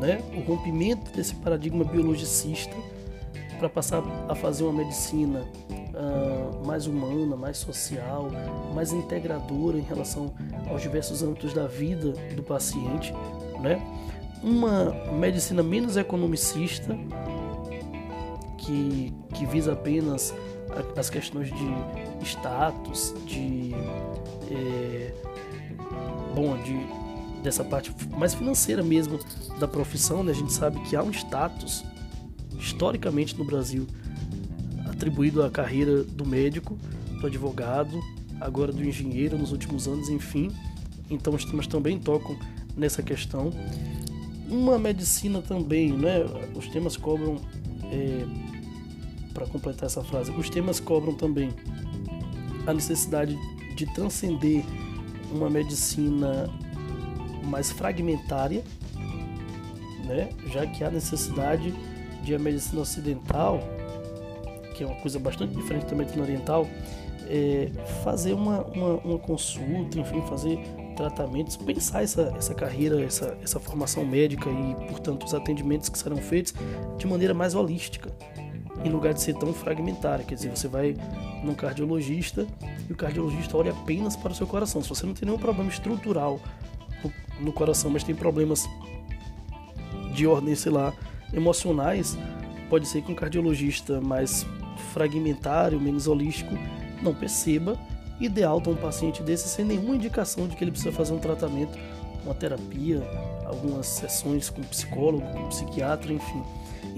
[0.00, 0.22] né?
[0.36, 2.74] o rompimento desse paradigma biologicista
[3.58, 8.30] para passar a fazer uma medicina uh, mais humana, mais social,
[8.74, 10.32] mais integradora em relação
[10.70, 13.12] aos diversos âmbitos da vida do paciente,
[13.60, 13.82] né?
[14.42, 16.96] Uma medicina menos economicista,
[18.68, 20.34] que, que visa apenas
[20.94, 23.72] as questões de status, de
[24.50, 25.14] é,
[26.34, 26.98] bom, de
[27.42, 29.18] dessa parte mais financeira mesmo
[29.58, 30.32] da profissão, né?
[30.32, 31.82] A gente sabe que há um status
[32.58, 33.86] historicamente no Brasil
[34.90, 36.76] atribuído à carreira do médico,
[37.20, 37.98] do advogado,
[38.40, 40.50] agora do engenheiro nos últimos anos, enfim.
[41.08, 42.36] Então os temas também tocam
[42.76, 43.50] nessa questão.
[44.48, 46.24] Uma medicina também, né?
[46.54, 47.36] Os temas cobram,
[47.90, 48.47] é,
[49.38, 51.50] para completar essa frase, os temas cobram também
[52.66, 53.38] a necessidade
[53.76, 54.64] de transcender
[55.30, 56.50] uma medicina
[57.44, 58.64] mais fragmentária,
[60.04, 60.30] né?
[60.48, 61.72] já que há necessidade
[62.24, 63.60] de a medicina ocidental,
[64.74, 66.66] que é uma coisa bastante diferente da medicina oriental,
[67.28, 67.70] é,
[68.02, 70.58] fazer uma, uma, uma, consulta, enfim, fazer
[70.96, 76.16] tratamentos, pensar essa, essa carreira, essa, essa formação médica e, portanto, os atendimentos que serão
[76.16, 76.54] feitos
[76.96, 78.10] de maneira mais holística,
[78.84, 80.24] em lugar de ser tão fragmentária.
[80.24, 80.96] Quer dizer, você vai
[81.42, 82.46] num cardiologista
[82.88, 84.82] e o cardiologista olha apenas para o seu coração.
[84.82, 86.40] Se você não tem nenhum problema estrutural
[87.40, 88.68] no coração, mas tem problemas
[90.14, 90.92] de ordem, sei lá,
[91.32, 92.18] emocionais,
[92.68, 94.46] pode ser que um cardiologista mais
[94.92, 96.54] fragmentário, menos holístico,
[97.02, 97.78] não perceba
[98.20, 101.12] e dê alta a um paciente desse sem nenhuma indicação de que ele precisa fazer
[101.12, 101.78] um tratamento,
[102.24, 103.00] uma terapia,
[103.46, 106.42] algumas sessões com psicólogo, com psiquiatra, enfim.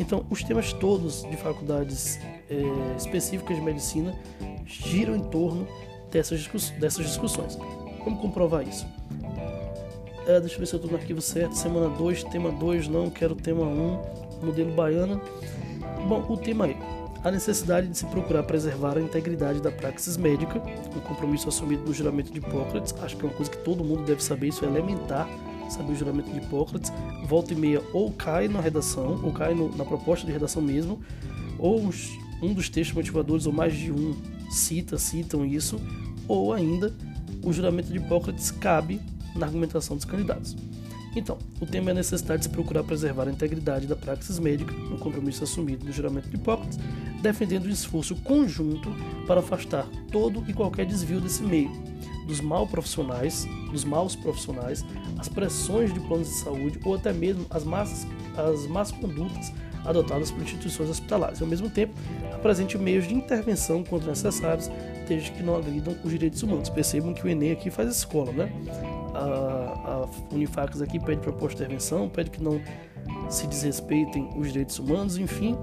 [0.01, 2.63] Então, os temas todos de faculdades é,
[2.97, 4.19] específicas de medicina
[4.65, 5.69] giram em torno
[6.11, 7.57] dessas, dessas discussões.
[8.03, 8.87] Como comprovar isso?
[10.27, 11.55] É, deixa eu ver se eu estou no arquivo certo.
[11.55, 14.01] Semana 2, tema 2, não, quero tema 1, um,
[14.43, 15.21] modelo baiana.
[16.09, 16.77] Bom, o tema é
[17.23, 20.63] a necessidade de se procurar preservar a integridade da praxis médica,
[20.97, 22.95] um compromisso assumido no juramento de Hipócrates.
[23.03, 25.29] Acho que é uma coisa que todo mundo deve saber, isso é elementar,
[25.73, 26.93] saber o juramento de Hipócrates.
[27.27, 31.01] Volta e meia ou cai na redação, ou cai no, na proposta de redação mesmo,
[31.59, 31.81] ou
[32.43, 34.17] um dos textos motivadores, ou mais de um,
[34.51, 35.81] cita, citam isso,
[36.27, 36.95] ou ainda
[37.43, 39.01] o juramento de Hipócrates cabe
[39.35, 40.57] na argumentação dos candidatos.
[41.15, 44.73] Então, o tema é a necessidade de se procurar preservar a integridade da praxis médica,
[44.73, 46.79] um compromisso assumido no juramento de Hipócrates,
[47.21, 48.91] defendendo um esforço conjunto
[49.27, 51.71] para afastar todo e qualquer desvio desse meio,
[52.27, 54.85] dos mal profissionais, dos maus profissionais,
[55.19, 59.53] as pressões de planos de saúde ou até mesmo as más, as más condutas
[59.85, 61.41] adotadas por instituições hospitalares.
[61.43, 61.95] Ao mesmo tempo,
[62.33, 64.71] apresente meios de intervenção quando necessários,
[65.09, 66.69] desde que não agridam os direitos humanos.
[66.69, 68.53] Percebam que o Enem aqui faz escola, né?
[69.15, 72.61] A, a Unifax aqui pede proposta de intervenção, pede que não
[73.29, 75.57] se desrespeitem os direitos humanos, enfim.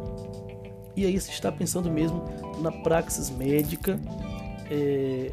[0.96, 2.24] E aí se está pensando mesmo
[2.62, 4.00] na praxis médica,
[4.70, 5.32] é,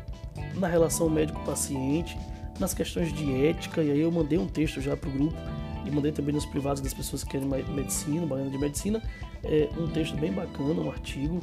[0.54, 2.18] na relação médico-paciente,
[2.58, 3.82] nas questões de ética.
[3.82, 5.36] E aí eu mandei um texto já para o grupo
[5.84, 9.02] e mandei também nos privados das pessoas que querem medicina, baiana de medicina,
[9.42, 11.40] é, um texto bem bacana, um artigo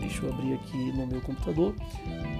[0.00, 1.74] Deixa eu abrir aqui no meu computador.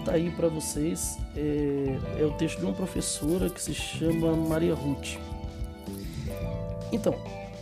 [0.05, 1.19] Tá aí para vocês.
[1.37, 5.17] É, é o texto de uma professora que se chama Maria Ruth.
[6.93, 7.15] Então,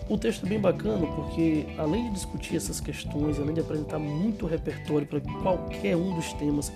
[0.08, 4.46] o texto é bem bacana porque, além de discutir essas questões, além de apresentar muito
[4.46, 6.72] repertório para qualquer um dos temas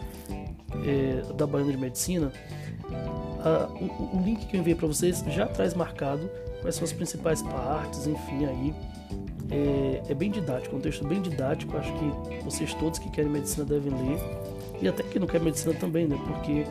[0.85, 2.33] é, da Baiana de Medicina,
[3.41, 6.29] a, o, o, link que eu enviei para vocês já traz marcado
[6.61, 8.75] quais são as principais partes, enfim, aí
[9.51, 11.77] é, é, bem didático, é um texto bem didático.
[11.77, 14.19] Acho que vocês todos que querem medicina devem ler
[14.81, 16.19] e até que não quer medicina também, né?
[16.27, 16.65] Porque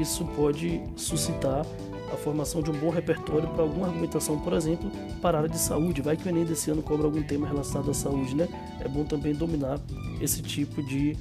[0.00, 1.64] isso pode suscitar
[2.12, 5.58] a formação de um bom repertório para alguma argumentação, por exemplo, para a área de
[5.58, 6.00] saúde.
[6.00, 8.48] Vai que o Enem desse ano cobra algum tema relacionado à saúde, né?
[8.80, 9.80] É bom também dominar
[10.20, 11.16] esse tipo de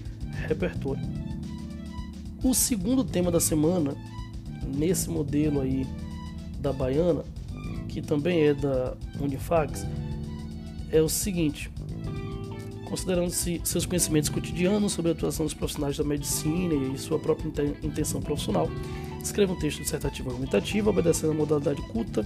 [0.47, 1.01] repertório.
[2.43, 3.95] O segundo tema da semana,
[4.75, 5.87] nesse modelo aí
[6.59, 7.23] da Baiana,
[7.97, 9.83] que também é da Unifax,
[10.91, 11.71] é o seguinte:
[12.85, 17.47] considerando-se seus conhecimentos cotidianos sobre a atuação dos profissionais da medicina e sua própria
[17.81, 18.69] intenção profissional,
[19.19, 22.23] escreva um texto dissertativo argumentativo, obedecendo a modalidade culta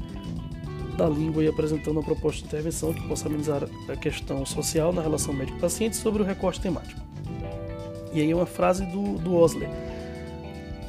[0.98, 5.02] da língua e apresentando uma proposta de intervenção que possa amenizar a questão social na
[5.02, 7.00] relação médico-paciente sobre o recorte temático.
[8.12, 9.70] E aí uma frase do, do Osler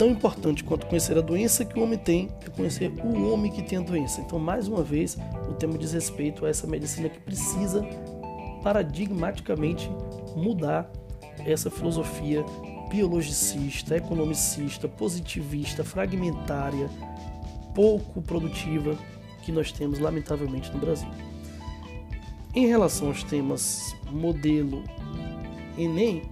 [0.02, 3.62] tão importante quanto conhecer a doença que o homem tem é conhecer o homem que
[3.62, 4.20] tem a doença.
[4.20, 5.16] Então, mais uma vez,
[5.48, 7.86] o tema diz respeito a essa medicina que precisa
[8.64, 9.88] paradigmaticamente
[10.34, 10.90] mudar
[11.46, 12.44] essa filosofia
[12.90, 16.90] biologicista, economicista, positivista, fragmentária,
[17.72, 18.98] pouco produtiva
[19.44, 21.08] que nós temos, lamentavelmente, no Brasil.
[22.56, 24.82] Em relação aos temas modelo
[25.78, 26.22] Enem,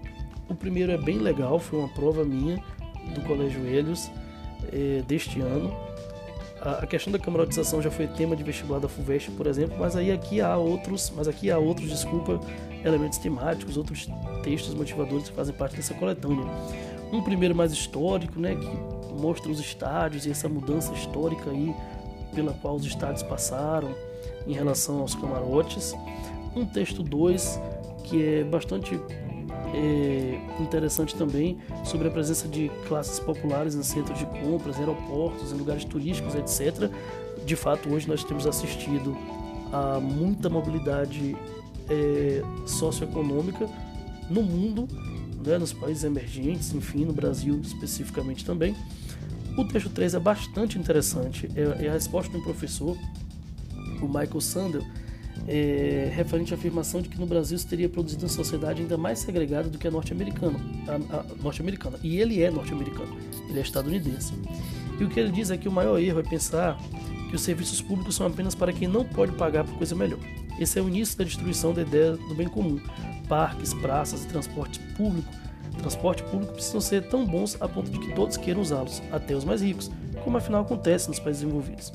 [0.49, 2.61] o primeiro é bem legal, foi uma prova minha
[3.11, 4.11] do Colégio Helios
[4.73, 5.75] eh, deste ano.
[6.61, 9.97] A, a, questão da camaratização já foi tema de vestibular da FUVEST, por exemplo, mas
[9.97, 12.39] aí aqui há outros, mas aqui há outros, desculpa,
[12.85, 14.09] elementos temáticos, outros
[14.43, 16.45] textos motivadores que fazem parte dessa coletânea.
[17.13, 21.75] Um primeiro mais histórico, né, que mostra os estádios e essa mudança histórica aí
[22.35, 23.95] pela qual os estádios passaram
[24.47, 25.95] em relação aos camarotes.
[26.55, 27.61] Um texto 2
[28.05, 29.01] que é bastante
[29.75, 35.57] é, interessante também sobre a presença de classes populares em centros de compras, aeroportos, em
[35.57, 36.91] lugares turísticos, etc.
[37.45, 39.17] De fato, hoje nós temos assistido
[39.73, 41.37] a muita mobilidade
[41.89, 43.69] é, socioeconômica
[44.29, 44.89] no mundo,
[45.45, 48.75] né, nos países emergentes, enfim, no Brasil especificamente também.
[49.57, 52.97] O texto 3 é bastante interessante, é, é a resposta de um professor,
[54.01, 54.83] o Michael Sandel,
[55.49, 59.19] é, referente à afirmação de que no Brasil se teria produzido uma sociedade ainda mais
[59.19, 60.59] segregada do que a norte-americana.
[61.43, 61.99] norte-americana.
[62.03, 63.17] E ele é norte-americano,
[63.49, 64.33] ele é estadunidense.
[64.99, 66.79] E o que ele diz é que o maior erro é pensar
[67.29, 70.19] que os serviços públicos são apenas para quem não pode pagar por coisa melhor.
[70.59, 72.79] Esse é o início da destruição da ideia do bem comum.
[73.29, 75.33] Parques, praças e transporte público,
[75.81, 79.45] transporte público precisam ser tão bons a ponto de que todos queiram usá-los, até os
[79.45, 79.91] mais ricos,
[80.23, 81.93] como afinal acontece nos países desenvolvidos.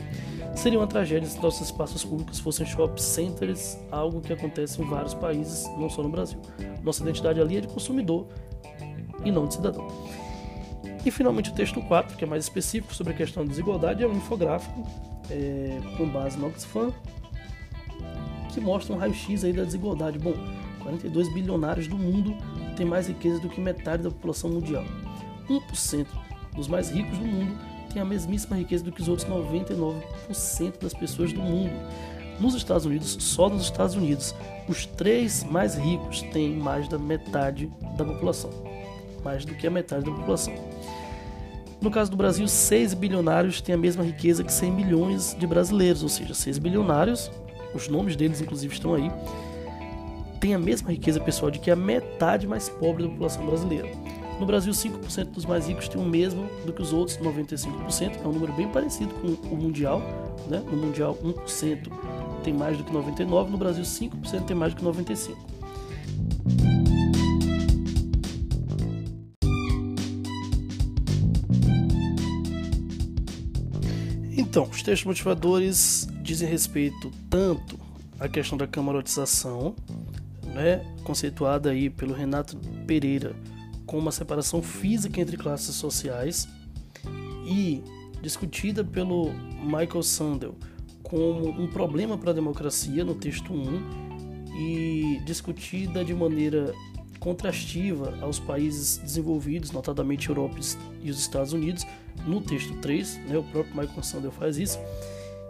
[0.56, 5.13] Seria uma tragédia se nossos espaços públicos fossem shopping centers, algo que acontece em vários
[5.13, 6.39] países, não só no Brasil.
[6.82, 8.28] Nossa identidade ali é de consumidor
[9.24, 9.86] e não de cidadão.
[11.06, 14.08] E finalmente o texto 4, que é mais específico sobre a questão da desigualdade, é
[14.08, 14.84] um infográfico
[15.30, 16.91] é, com base no Oxfam,
[18.54, 20.18] que mostra um raio-x aí da desigualdade.
[20.18, 20.34] Bom,
[20.82, 22.36] 42 bilionários do mundo
[22.78, 24.86] têm mais riqueza do que metade da população mundial.
[25.50, 26.08] 1%
[26.56, 30.94] dos mais ricos do mundo têm a mesmíssima riqueza do que os outros 99% das
[30.94, 31.72] pessoas do mundo.
[32.42, 34.36] Nos Estados Unidos, só nos Estados Unidos,
[34.68, 38.52] os três mais ricos têm mais da metade da população.
[39.24, 40.54] Mais do que a metade da população.
[41.80, 46.04] No caso do Brasil, 6 bilionários têm a mesma riqueza que 100 milhões de brasileiros,
[46.04, 47.32] ou seja, 6 bilionários,
[47.74, 49.10] os nomes deles inclusive estão aí,
[50.42, 53.88] têm a mesma riqueza pessoal de que a metade mais pobre da população brasileira.
[54.39, 58.28] No Brasil, 5% dos mais ricos têm o mesmo do que os outros 95%, é
[58.28, 60.02] um número bem parecido com o mundial.
[60.50, 60.60] Né?
[60.60, 61.89] No mundial, 1%
[62.43, 65.36] tem mais do que 99%, no Brasil, 5% tem mais do que 95%.
[74.38, 77.80] Então, os textos motivadores dizem respeito tanto
[78.19, 79.76] à questão da camarotização,
[80.43, 83.36] né, conceituada aí pelo Renato Pereira
[83.86, 86.48] com uma separação física entre classes sociais
[87.45, 87.84] e
[88.21, 89.32] discutida pelo
[89.63, 90.56] Michael Sandel
[91.04, 94.06] como um problema para a democracia no texto 1
[94.58, 96.74] e discutida de maneira
[97.19, 100.58] contrastiva aos países desenvolvidos, notadamente Europa
[101.02, 101.86] e os Estados Unidos,
[102.26, 104.80] no texto 3, né, o próprio Michael Sandel faz isso.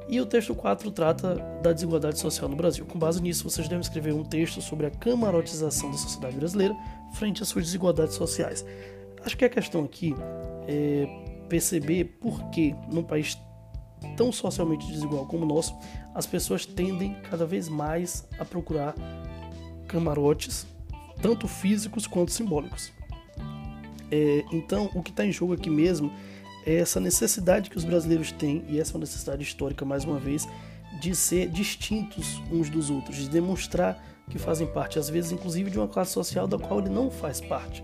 [0.07, 2.85] E o texto 4 trata da desigualdade social no Brasil.
[2.85, 6.75] Com base nisso, vocês devem escrever um texto sobre a camarotização da sociedade brasileira
[7.13, 8.63] frente às suas desigualdades sociais.
[9.23, 10.13] Acho que a questão aqui
[10.67, 11.07] é
[11.49, 13.37] perceber por que num país
[14.15, 15.75] tão socialmente desigual como o nosso,
[16.13, 18.93] as pessoas tendem cada vez mais a procurar
[19.87, 20.67] camarotes,
[21.21, 22.91] tanto físicos quanto simbólicos.
[24.11, 26.11] É, então, o que está em jogo aqui mesmo
[26.65, 30.19] é essa necessidade que os brasileiros têm, e essa é uma necessidade histórica, mais uma
[30.19, 30.47] vez,
[30.99, 35.77] de ser distintos uns dos outros, de demonstrar que fazem parte, às vezes, inclusive, de
[35.77, 37.83] uma classe social da qual ele não faz parte.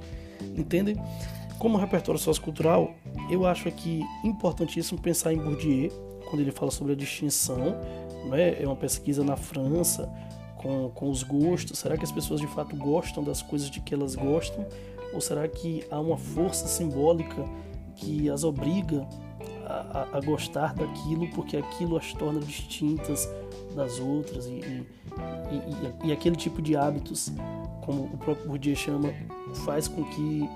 [0.57, 0.95] Entendem?
[1.59, 2.95] Como repertório sociocultural,
[3.29, 5.91] eu acho aqui importantíssimo pensar em Bourdieu,
[6.27, 7.75] quando ele fala sobre a distinção,
[8.25, 8.63] não é?
[8.63, 10.09] é uma pesquisa na França
[10.55, 11.77] com, com os gostos.
[11.77, 14.65] Será que as pessoas de fato gostam das coisas de que elas gostam?
[15.13, 17.45] Ou será que há uma força simbólica
[18.01, 19.07] que as obriga
[19.65, 23.29] a, a, a gostar daquilo porque aquilo as torna distintas
[23.75, 24.85] das outras e, e,
[26.03, 27.31] e, e, aquele tipo de hábitos,
[27.81, 29.13] como o próprio Bourdieu chama,
[29.65, 30.49] faz com que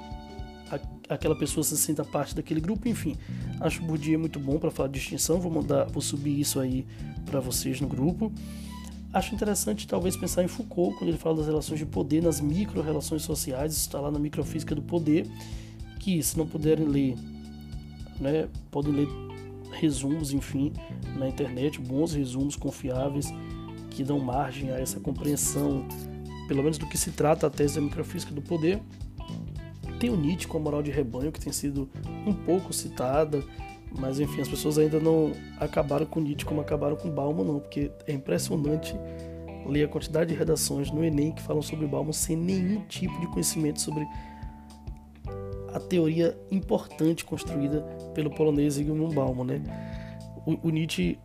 [0.69, 2.87] a, aquela pessoa se sinta parte daquele grupo.
[2.87, 3.15] Enfim,
[3.61, 5.39] acho o Bourdieu muito bom para falar de distinção.
[5.39, 6.85] Vou mandar, vou subir isso aí
[7.25, 8.31] para vocês no grupo.
[9.13, 13.21] Acho interessante talvez pensar em Foucault quando ele fala das relações de poder nas micro-relações
[13.21, 13.71] sociais.
[13.71, 15.25] Isso está lá na microfísica do poder,
[16.01, 17.15] que se não puderem ler,
[18.19, 19.07] né, podem ler
[19.71, 20.71] resumos, enfim,
[21.17, 23.31] na internet, bons resumos confiáveis
[23.89, 25.85] que dão margem a essa compreensão,
[26.47, 28.81] pelo menos do que se trata a tese da microfísica do poder.
[29.99, 31.89] Tem o Nietzsche com a moral de rebanho, que tem sido
[32.25, 33.43] um pouco citada,
[33.97, 37.91] mas enfim, as pessoas ainda não acabaram com Nietzsche como acabaram com Bauman, não, porque
[38.05, 38.95] é impressionante
[39.65, 43.27] ler a quantidade de redações no Enem que falam sobre Bauman sem nenhum tipo de
[43.27, 44.05] conhecimento sobre
[45.75, 47.81] a teoria importante construída
[48.13, 49.61] pelo polonês Zygmunt Bauman, né?
[50.45, 51.19] O, o Nietzsche,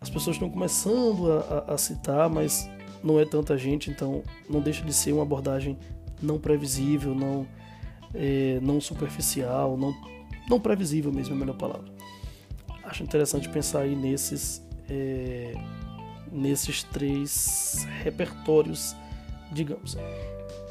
[0.00, 1.38] as pessoas estão começando a,
[1.68, 2.68] a, a, citar, mas
[3.04, 5.78] não é tanta gente, então não deixa de ser uma abordagem
[6.20, 7.46] não previsível, não,
[8.12, 9.94] é, não superficial, não,
[10.48, 11.92] não previsível mesmo é a melhor palavra.
[12.82, 15.54] Acho interessante pensar aí nesses, é,
[16.32, 18.96] nesses três repertórios,
[19.52, 19.96] digamos.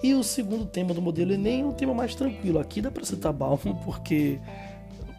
[0.04, 2.60] E o segundo tema do modelo Enem é um tema mais tranquilo.
[2.60, 4.40] Aqui dá para citar Bauman, porque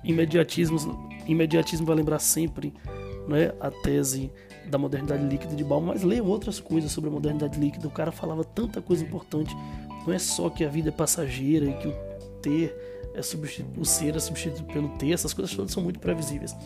[0.02, 2.74] imediatismo, imediatismo vai lembrar sempre
[3.28, 4.30] né, a tese
[4.66, 7.86] da modernidade líquida de Bauman, mas leia outras coisas sobre a modernidade líquida.
[7.86, 9.54] O cara falava tanta coisa importante.
[10.06, 11.94] Não é só que a vida é passageira e que o
[12.40, 12.74] ter
[13.14, 13.20] é
[13.78, 16.56] o ser é substituído pelo ter, essas coisas todas são muito previsíveis.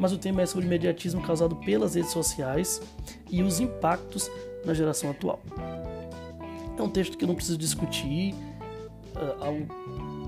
[0.00, 2.82] Mas o tema é sobre o imediatismo causado pelas redes sociais
[3.30, 4.30] e os impactos
[4.64, 5.40] na geração atual.
[6.76, 8.34] É um texto que eu não preciso discutir,
[9.14, 9.66] uh, algo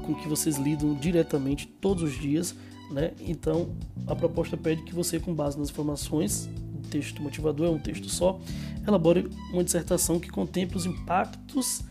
[0.02, 2.54] com que vocês lidam diretamente todos os dias,
[2.90, 3.12] né?
[3.20, 3.70] Então,
[4.06, 8.08] a proposta pede que você, com base nas informações, o texto motivador é um texto
[8.08, 8.38] só,
[8.86, 11.82] elabore uma dissertação que contemple os impactos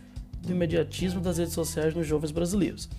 [0.42, 2.90] do imediatismo das redes sociais nos jovens brasileiros.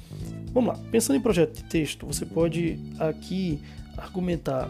[0.53, 3.61] Vamos lá, pensando em projeto de texto, você pode aqui
[3.97, 4.69] argumentar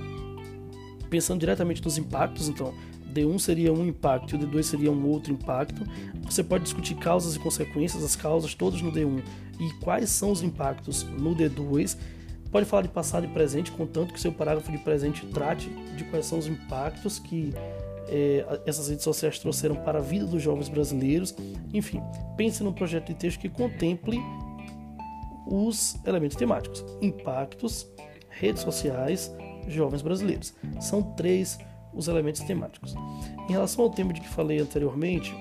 [1.08, 2.74] pensando diretamente nos impactos, então
[3.14, 5.84] D1 seria um impacto e o D2 seria um outro impacto.
[6.24, 9.22] Você pode discutir causas e consequências, as causas todas no D1
[9.60, 11.96] e quais são os impactos no D2.
[12.50, 16.26] Pode falar de passado e presente, contanto que seu parágrafo de presente trate de quais
[16.26, 17.52] são os impactos que
[18.08, 21.34] é, essas redes sociais trouxeram para a vida dos jovens brasileiros.
[21.72, 22.02] Enfim,
[22.36, 24.20] pense num projeto de texto que contemple
[25.46, 27.86] os elementos temáticos: impactos,
[28.30, 29.34] redes sociais,
[29.68, 30.54] jovens brasileiros.
[30.80, 31.58] São três
[31.94, 32.94] os elementos temáticos.
[33.48, 35.34] Em relação ao tema de que falei anteriormente,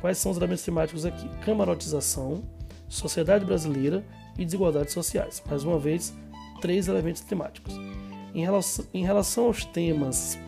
[0.00, 1.28] quais são os elementos temáticos aqui?
[1.44, 2.42] Camarotização,
[2.88, 4.04] sociedade brasileira
[4.38, 5.42] e desigualdades sociais.
[5.48, 6.14] Mais uma vez,
[6.60, 7.74] três elementos temáticos.
[8.34, 10.38] Em relação, em relação aos temas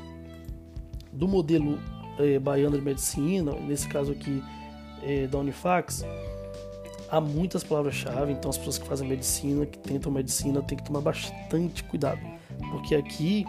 [1.13, 1.79] do modelo
[2.19, 4.43] eh, baiano de medicina, nesse caso aqui
[5.03, 6.05] eh, da Unifax,
[7.11, 11.01] há muitas palavras-chave, então as pessoas que fazem medicina, que tentam medicina, têm que tomar
[11.01, 12.21] bastante cuidado,
[12.71, 13.45] porque aqui,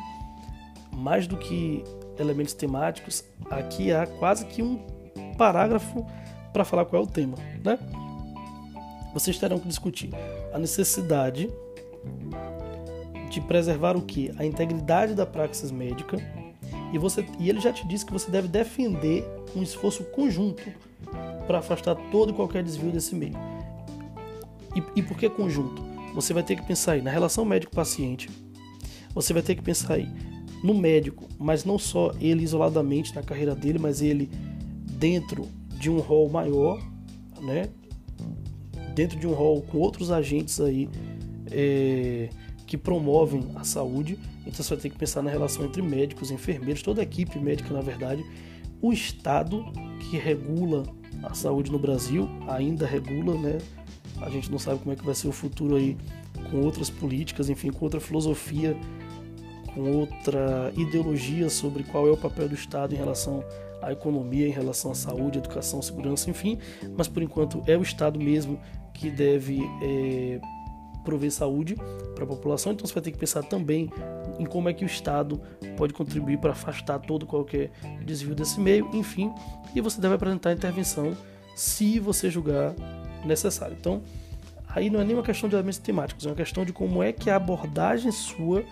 [1.00, 1.84] mais do que
[2.20, 4.78] elementos temáticos, aqui há quase que um
[5.38, 6.06] parágrafo
[6.52, 7.80] para falar qual é o tema, né?
[9.14, 10.12] Vocês terão que discutir
[10.54, 11.50] a necessidade
[13.30, 14.32] de preservar o que?
[14.38, 16.18] A integridade da praxis médica.
[16.92, 19.24] E, você, e ele já te disse que você deve defender
[19.56, 20.64] um esforço conjunto
[21.48, 23.36] para afastar todo e qualquer desvio desse meio.
[24.76, 25.84] E, e por que conjunto?
[26.14, 28.30] Você vai ter que pensar aí na relação médico-paciente,
[29.14, 30.10] você vai ter que pensar aí
[30.64, 34.30] no médico, mas não só ele isoladamente na carreira dele, mas ele
[34.98, 35.48] dentro
[35.80, 36.82] de um rol maior,
[37.42, 37.70] né?
[39.00, 40.90] dentro de um rol com outros agentes aí
[41.50, 42.30] é,
[42.68, 44.20] que promovem a saúde.
[44.46, 47.74] Então você vai ter que pensar na relação entre médicos, enfermeiros, toda a equipe médica,
[47.74, 48.26] na verdade,
[48.82, 49.64] o Estado
[50.00, 50.84] que regula
[51.24, 53.58] a saúde no Brasil, ainda regula, né?
[54.22, 55.96] A gente não sabe como é que vai ser o futuro aí
[56.52, 58.76] com outras políticas, enfim, com outra filosofia,
[59.74, 63.44] com outra ideologia sobre qual é o papel do Estado em relação
[63.82, 66.58] à economia, em relação à saúde, educação, segurança, enfim.
[66.98, 68.60] Mas por enquanto é o Estado mesmo
[68.94, 70.40] que deve é,
[71.04, 71.76] prover saúde
[72.14, 73.90] para a população, então você vai ter que pensar também
[74.38, 75.42] em como é que o Estado
[75.78, 77.72] pode contribuir para afastar todo qualquer
[78.06, 79.32] desvio desse meio, enfim,
[79.74, 81.16] e você deve apresentar a intervenção
[81.56, 82.74] se você julgar
[83.26, 83.76] necessário.
[83.80, 84.02] Então,
[84.68, 87.12] aí não é nem uma questão de elementos temáticos, é uma questão de como é
[87.12, 88.64] que a abordagem sua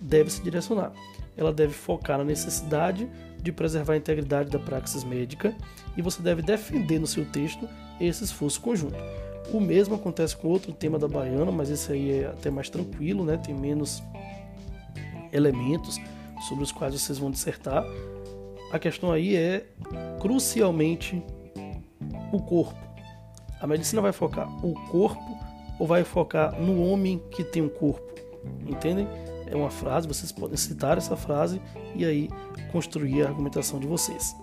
[0.00, 0.92] deve se direcionar.
[1.36, 3.08] Ela deve focar na necessidade
[3.42, 5.54] de preservar a integridade da praxis médica
[5.96, 7.68] e você deve defender no seu texto
[8.00, 8.96] esse esforço conjunto.
[9.52, 13.24] O mesmo acontece com outro tema da baiana, mas esse aí é até mais tranquilo,
[13.24, 13.36] né?
[13.36, 14.02] Tem menos
[15.32, 15.96] elementos
[16.48, 17.84] sobre os quais vocês vão dissertar.
[18.72, 19.66] A questão aí é
[20.20, 21.22] crucialmente
[22.32, 22.78] o corpo.
[23.60, 25.38] A medicina vai focar o corpo
[25.78, 28.14] ou vai focar no homem que tem um corpo?
[28.66, 29.08] Entendem?
[29.50, 31.60] É uma frase, vocês podem citar essa frase
[31.94, 32.28] e aí
[32.70, 34.34] construir a argumentação de vocês.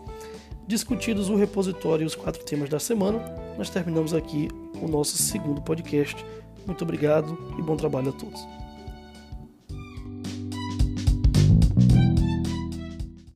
[0.67, 3.19] Discutidos o repositório e os quatro temas da semana,
[3.57, 4.49] nós terminamos aqui
[4.81, 6.25] o nosso segundo podcast.
[6.65, 8.45] Muito obrigado e bom trabalho a todos.